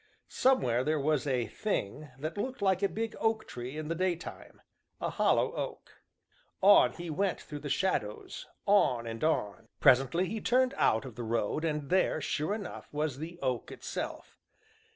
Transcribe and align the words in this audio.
Somewhere 0.29 0.83
there 0.83 0.99
was 0.99 1.27
a 1.27 1.45
"thing" 1.45 2.09
that 2.17 2.35
looked 2.35 2.59
like 2.63 2.81
a 2.81 2.89
big 2.89 3.15
oak 3.19 3.45
tree 3.47 3.77
in 3.77 3.87
the 3.87 3.93
daytime 3.93 4.59
a 4.99 5.11
hollow 5.11 5.53
oak. 5.53 6.01
On 6.59 6.93
he 6.93 7.11
went 7.11 7.39
through 7.39 7.59
the 7.59 7.69
shadows, 7.69 8.47
on 8.65 9.05
and 9.05 9.23
on. 9.23 9.67
Presently 9.79 10.25
he 10.27 10.41
turned 10.41 10.73
out 10.75 11.05
of 11.05 11.13
the 11.13 11.23
road, 11.23 11.63
and 11.63 11.91
there, 11.91 12.19
sure 12.19 12.55
enough, 12.55 12.91
was 12.91 13.19
the 13.19 13.37
oak 13.43 13.71
itself. 13.71 14.39